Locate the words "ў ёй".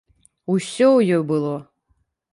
0.97-1.23